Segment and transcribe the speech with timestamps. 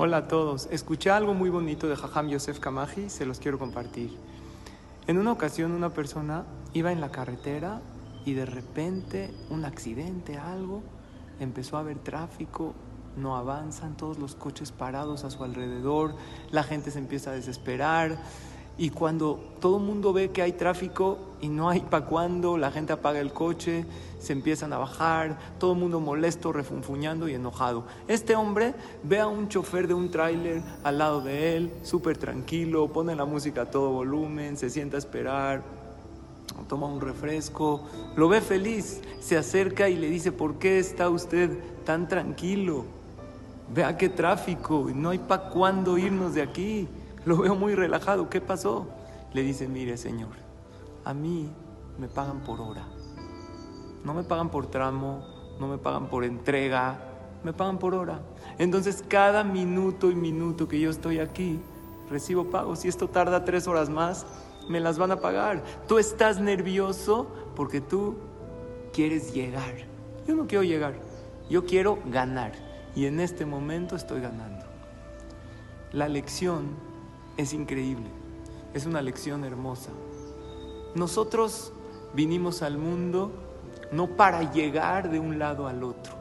[0.00, 0.68] Hola a todos.
[0.70, 4.16] Escuché algo muy bonito de Jajam Yosef Kamaji, se los quiero compartir.
[5.08, 7.80] En una ocasión una persona iba en la carretera
[8.24, 10.84] y de repente un accidente, algo,
[11.40, 12.74] empezó a haber tráfico,
[13.16, 16.14] no avanzan, todos los coches parados a su alrededor,
[16.52, 18.18] la gente se empieza a desesperar,
[18.78, 22.70] y cuando todo el mundo ve que hay tráfico y no hay para cuándo, la
[22.70, 23.84] gente apaga el coche,
[24.20, 27.84] se empiezan a bajar, todo el mundo molesto, refunfuñando y enojado.
[28.06, 32.86] Este hombre ve a un chofer de un tráiler al lado de él, súper tranquilo,
[32.88, 35.62] pone la música a todo volumen, se sienta a esperar,
[36.68, 37.82] toma un refresco,
[38.14, 41.50] lo ve feliz, se acerca y le dice, ¿por qué está usted
[41.84, 42.84] tan tranquilo?
[43.74, 46.88] Vea qué tráfico, no hay para cuándo irnos de aquí.
[47.28, 48.30] Lo veo muy relajado.
[48.30, 48.86] ¿Qué pasó?
[49.34, 50.30] Le dice, mire señor,
[51.04, 51.52] a mí
[51.98, 52.86] me pagan por hora.
[54.02, 55.26] No me pagan por tramo,
[55.60, 56.98] no me pagan por entrega,
[57.44, 58.22] me pagan por hora.
[58.56, 61.60] Entonces cada minuto y minuto que yo estoy aquí,
[62.08, 62.76] recibo pago.
[62.76, 64.24] Si esto tarda tres horas más,
[64.66, 65.62] me las van a pagar.
[65.86, 68.16] Tú estás nervioso porque tú
[68.94, 69.74] quieres llegar.
[70.26, 70.94] Yo no quiero llegar,
[71.50, 72.52] yo quiero ganar.
[72.96, 74.64] Y en este momento estoy ganando.
[75.92, 76.87] La lección
[77.38, 78.10] es increíble,
[78.74, 79.90] es una lección hermosa.
[80.94, 81.72] Nosotros
[82.12, 83.32] vinimos al mundo
[83.92, 86.12] no para llegar de un lado al otro.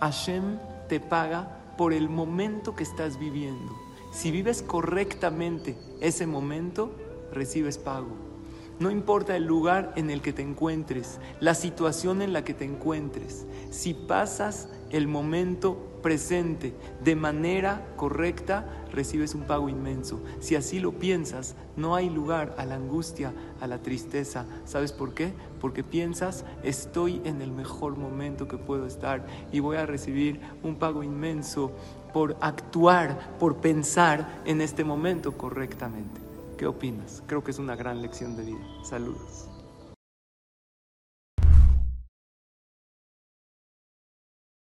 [0.00, 3.72] Hashem te paga por el momento que estás viviendo.
[4.12, 6.92] Si vives correctamente ese momento,
[7.32, 8.33] recibes pago.
[8.80, 12.64] No importa el lugar en el que te encuentres, la situación en la que te
[12.64, 20.20] encuentres, si pasas el momento presente de manera correcta, recibes un pago inmenso.
[20.40, 24.44] Si así lo piensas, no hay lugar a la angustia, a la tristeza.
[24.64, 25.32] ¿Sabes por qué?
[25.60, 30.76] Porque piensas, estoy en el mejor momento que puedo estar y voy a recibir un
[30.76, 31.70] pago inmenso
[32.12, 36.33] por actuar, por pensar en este momento correctamente.
[36.56, 37.22] ¿Qué opinas?
[37.26, 38.84] Creo que es una gran lección de vida.
[38.84, 39.53] Saludos.